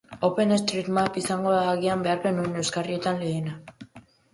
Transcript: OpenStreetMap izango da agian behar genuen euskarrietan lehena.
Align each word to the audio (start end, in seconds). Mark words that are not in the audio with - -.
OpenStreetMap 0.27 1.21
izango 1.21 1.53
da 1.57 1.61
agian 1.75 2.09
behar 2.09 2.25
genuen 2.27 2.61
euskarrietan 2.67 3.25
lehena. 3.27 3.59